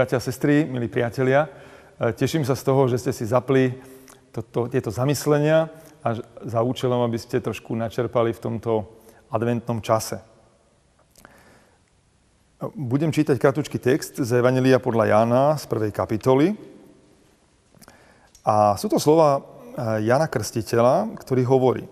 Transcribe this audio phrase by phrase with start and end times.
[0.00, 1.44] Bratia a sestry, milí priatelia,
[2.00, 3.76] e, teším sa z toho, že ste si zapli
[4.32, 5.68] to, to, tieto zamyslenia
[6.00, 8.88] a za účelom, aby ste trošku načerpali v tomto
[9.28, 10.24] adventnom čase.
[12.72, 16.56] Budem čítať kratučký text z Evangelia podľa Jána z prvej kapitoly.
[18.48, 19.40] A sú to slova e,
[20.08, 21.84] Jana Krstiteľa, ktorý hovorí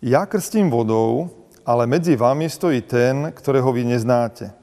[0.00, 1.28] Ja krstím vodou,
[1.68, 4.56] ale medzi vami stojí ten, ktorého vy neznáte–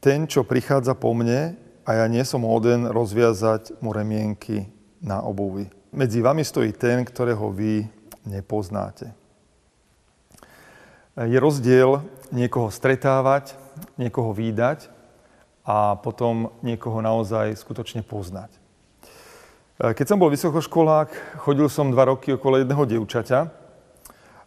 [0.00, 4.70] ten, čo prichádza po mne a ja nie som hoden rozviazať mu remienky
[5.02, 5.66] na obuvi.
[5.90, 7.82] Medzi vami stojí ten, ktorého vy
[8.22, 9.10] nepoznáte.
[11.18, 11.98] Je rozdiel
[12.30, 13.58] niekoho stretávať,
[13.98, 14.86] niekoho výdať
[15.66, 18.54] a potom niekoho naozaj skutočne poznať.
[19.82, 23.50] Keď som bol vysokoškolák, chodil som dva roky okolo jedného dievčaťa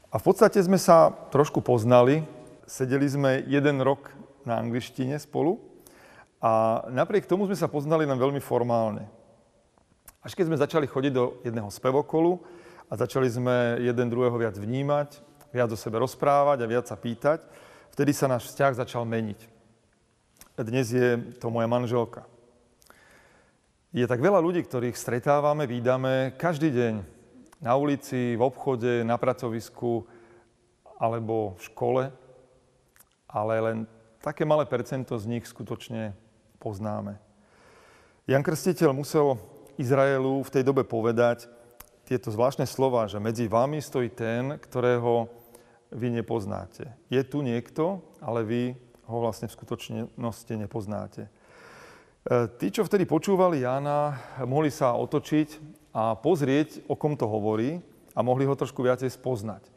[0.08, 2.24] a v podstate sme sa trošku poznali.
[2.64, 4.16] Sedeli sme jeden rok
[4.48, 5.73] na angličtine spolu.
[6.44, 9.08] A napriek tomu sme sa poznali len veľmi formálne.
[10.20, 12.44] Až keď sme začali chodiť do jedného spevokolu
[12.92, 15.24] a začali sme jeden druhého viac vnímať,
[15.56, 17.48] viac o sebe rozprávať a viac sa pýtať,
[17.96, 19.40] vtedy sa náš vzťah začal meniť.
[20.60, 22.28] Dnes je to moja manželka.
[23.96, 26.94] Je tak veľa ľudí, ktorých stretávame, výdame každý deň
[27.64, 30.04] na ulici, v obchode, na pracovisku
[31.00, 32.04] alebo v škole,
[33.32, 33.78] ale len
[34.20, 36.23] také malé percento z nich skutočne
[36.64, 37.20] poznáme.
[38.24, 39.36] Jan Krstiteľ musel
[39.76, 41.52] Izraelu v tej dobe povedať
[42.08, 45.28] tieto zvláštne slova, že medzi vami stojí ten, ktorého
[45.92, 46.88] vy nepoznáte.
[47.12, 48.62] Je tu niekto, ale vy
[49.12, 51.28] ho vlastne v skutočnosti nepoznáte.
[51.28, 51.30] E,
[52.56, 54.16] tí, čo vtedy počúvali Jána,
[54.48, 55.60] mohli sa otočiť
[55.92, 57.84] a pozrieť, o kom to hovorí
[58.16, 59.68] a mohli ho trošku viacej spoznať.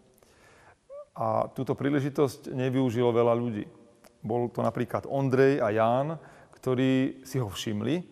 [1.17, 3.65] A túto príležitosť nevyužilo veľa ľudí.
[4.23, 6.21] Bol to napríklad Ondrej a Ján,
[6.67, 8.03] ktorí si ho všimli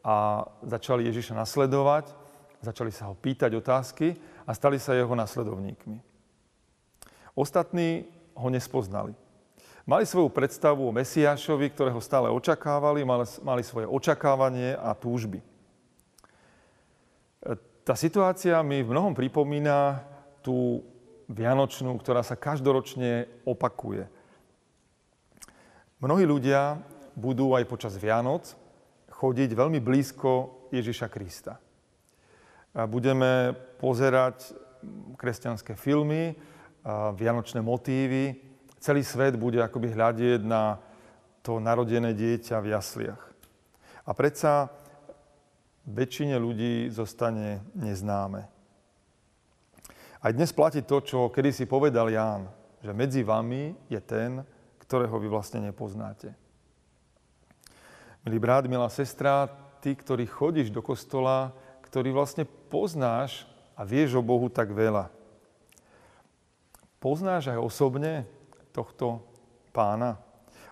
[0.00, 2.08] a začali Ježiša nasledovať,
[2.64, 4.16] začali sa ho pýtať otázky
[4.48, 6.00] a stali sa jeho nasledovníkmi.
[7.36, 9.12] Ostatní ho nespoznali.
[9.84, 15.44] Mali svoju predstavu o Mesiášovi, ktorého stále očakávali, mali, svoje očakávanie a túžby.
[17.84, 20.00] Tá situácia mi v mnohom pripomína
[20.40, 20.80] tú
[21.28, 24.08] Vianočnú, ktorá sa každoročne opakuje–
[26.02, 26.82] Mnohí ľudia
[27.14, 28.54] budú aj počas Vianoc
[29.12, 31.60] chodiť veľmi blízko Ježiša Krista.
[32.72, 34.56] Budeme pozerať
[35.20, 36.34] kresťanské filmy,
[37.14, 38.34] vianočné motívy.
[38.82, 40.80] Celý svet bude akoby hľadieť na
[41.44, 43.22] to narodené dieťa v jasliach.
[44.02, 44.74] A predsa
[45.86, 48.50] väčšine ľudí zostane neznáme.
[50.22, 52.50] Aj dnes platí to, čo kedysi povedal Ján,
[52.82, 54.42] že medzi vami je ten,
[54.82, 56.34] ktorého vy vlastne nepoznáte.
[58.22, 59.50] Milý brat, milá sestra,
[59.82, 61.50] ty, ktorý chodíš do kostola,
[61.82, 65.10] ktorý vlastne poznáš a vieš o Bohu tak veľa.
[67.02, 68.30] Poznáš aj osobne
[68.70, 69.26] tohto
[69.74, 70.22] pána?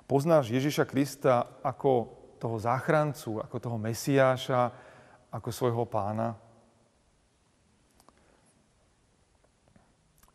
[0.06, 4.70] Poznáš Ježiša Krista ako toho záchrancu, ako toho Mesiáša,
[5.34, 6.38] ako svojho pána?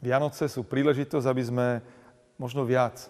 [0.04, 1.68] Vianoce sú príležitosť, aby sme
[2.36, 3.08] možno viac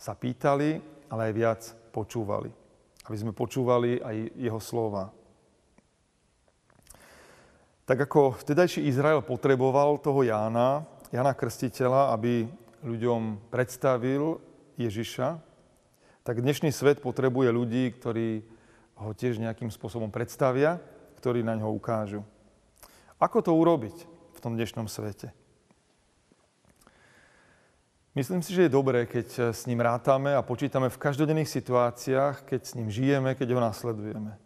[0.00, 0.80] sa pýtali,
[1.12, 1.62] ale aj viac
[1.92, 2.61] počúvali.
[3.02, 5.10] Aby sme počúvali aj jeho slova.
[7.82, 12.46] Tak ako vtedajší Izrael potreboval toho Jána, Jana Krstiteľa, aby
[12.86, 14.38] ľuďom predstavil
[14.78, 15.36] Ježiša,
[16.22, 18.46] tak dnešný svet potrebuje ľudí, ktorí
[19.02, 20.78] ho tiež nejakým spôsobom predstavia,
[21.18, 22.22] ktorí na ňo ukážu.
[23.18, 23.96] Ako to urobiť
[24.34, 25.34] v tom dnešnom svete?
[28.12, 32.60] Myslím si, že je dobré, keď s ním rátame a počítame v každodenných situáciách, keď
[32.60, 34.36] s ním žijeme, keď ho nasledujeme.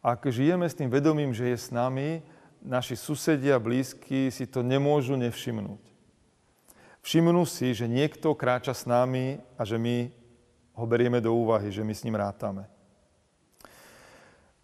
[0.00, 2.24] Ak žijeme s tým vedomím, že je s nami,
[2.64, 5.84] naši susedia, blízky si to nemôžu nevšimnúť.
[7.04, 10.08] Všimnú si, že niekto kráča s nami a že my
[10.72, 12.64] ho berieme do úvahy, že my s ním rátame.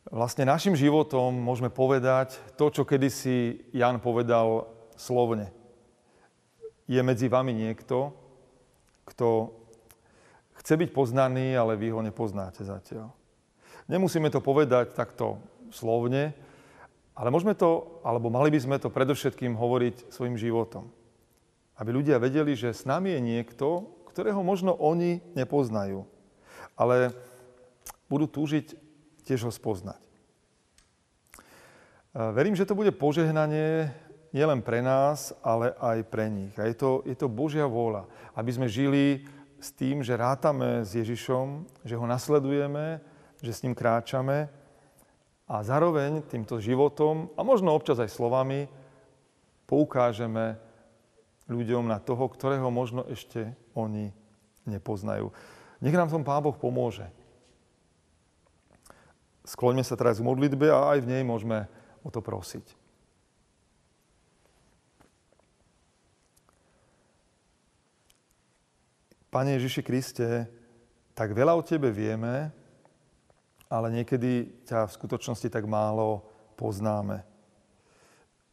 [0.09, 4.65] Vlastne našim životom môžeme povedať to, čo kedysi Jan povedal
[4.97, 5.58] slovne
[6.89, 8.17] je medzi vami niekto,
[9.05, 9.53] kto
[10.59, 13.13] chce byť poznaný, ale vy ho nepoznáte zatiaľ.
[13.89, 16.33] Nemusíme to povedať takto slovne,
[17.13, 20.89] ale môžeme to, alebo mali by sme to predovšetkým hovoriť svojim životom.
[21.77, 26.09] Aby ľudia vedeli, že s nami je niekto, ktorého možno oni nepoznajú,
[26.75, 27.15] ale
[28.11, 28.75] budú túžiť
[29.29, 30.01] tiež ho spoznať.
[32.17, 33.93] Verím, že to bude požehnanie
[34.33, 36.55] nielen pre nás, ale aj pre nich.
[36.61, 39.25] A je to, je to Božia vôľa, aby sme žili
[39.59, 43.03] s tým, že rátame s Ježišom, že ho nasledujeme,
[43.43, 44.51] že s ním kráčame
[45.49, 48.69] a zároveň týmto životom a možno občas aj slovami
[49.65, 50.61] poukážeme
[51.49, 54.13] ľuďom na toho, ktorého možno ešte oni
[54.69, 55.33] nepoznajú.
[55.81, 57.09] Nech nám tom Pán Boh pomôže.
[59.49, 61.65] Skloňme sa teraz v modlitbe a aj v nej môžeme
[62.05, 62.88] o to prosiť.
[69.39, 70.51] Pane Ježiši Kriste,
[71.15, 72.51] tak veľa o Tebe vieme,
[73.71, 76.27] ale niekedy ťa v skutočnosti tak málo
[76.59, 77.23] poznáme.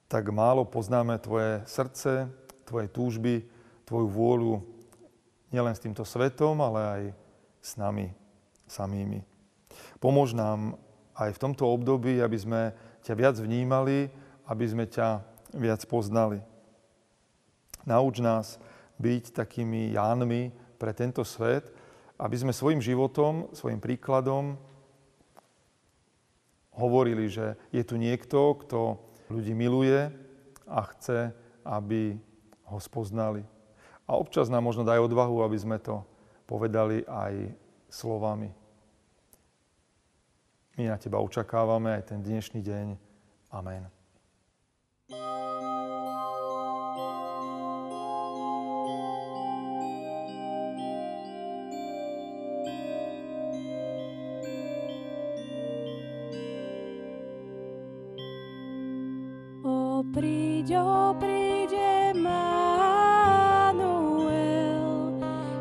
[0.05, 2.29] Tak málo poznáme tvoje srdce,
[2.69, 3.49] tvoje túžby,
[3.89, 4.61] tvoju vôľu
[5.49, 7.01] nielen s týmto svetom, ale aj
[7.65, 8.13] s nami
[8.69, 9.25] samými.
[9.97, 10.77] Pomôž nám
[11.17, 12.61] aj v tomto období, aby sme
[13.01, 14.05] ťa viac vnímali,
[14.45, 15.17] aby sme ťa
[15.57, 16.45] viac poznali.
[17.89, 18.61] Nauč nás
[19.01, 21.71] byť takými Jánmi pre tento svet,
[22.15, 24.55] aby sme svojim životom, svojim príkladom
[26.75, 28.99] hovorili, že je tu niekto, kto
[29.31, 30.11] ľudí miluje
[30.67, 31.31] a chce,
[31.63, 32.19] aby
[32.67, 33.43] ho spoznali.
[34.05, 36.05] A občas nám možno daj odvahu, aby sme to
[36.45, 37.55] povedali aj
[37.89, 38.53] slovami.
[40.75, 42.87] My na teba očakávame aj ten dnešný deň.
[43.55, 43.94] Amen.
[60.15, 61.75] Príď, o príď
[62.15, 62.39] Emanuel,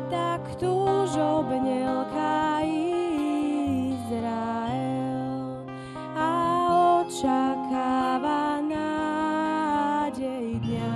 [0.07, 2.07] tak túžobnel
[3.99, 5.59] Izrael.
[6.15, 6.31] A
[7.03, 10.95] očakáva nádej dňa,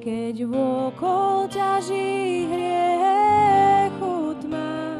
[0.00, 4.96] keď vôkol ťaží hriechu tma,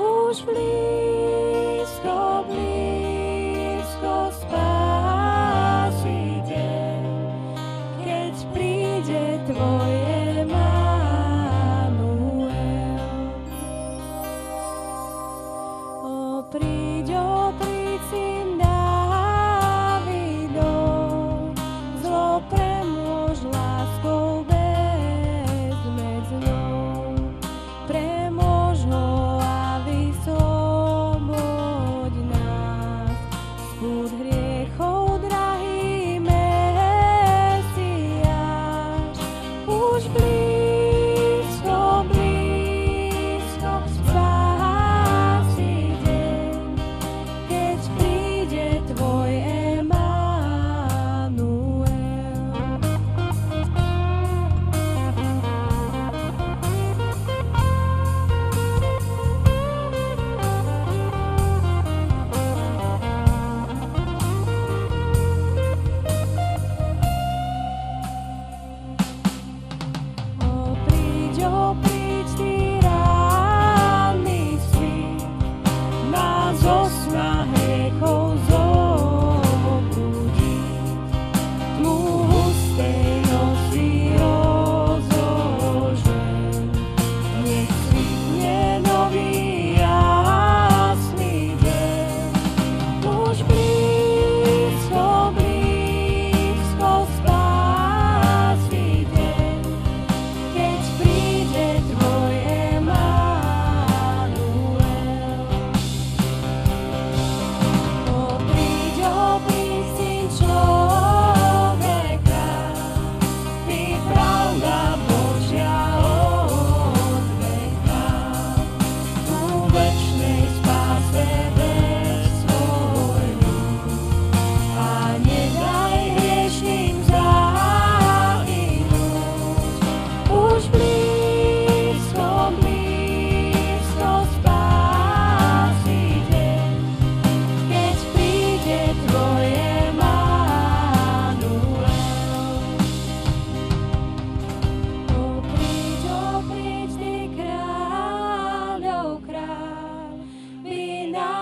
[0.00, 1.21] už blízko,
[16.54, 17.11] O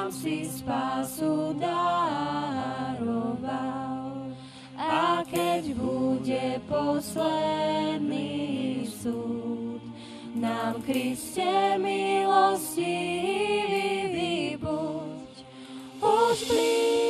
[0.01, 3.13] nám si spásu daroval.
[4.81, 8.33] A keď bude posledný
[8.89, 9.85] súd,
[10.33, 12.97] nám Kriste milostivý
[14.57, 15.45] buď.
[16.01, 17.10] Už blíž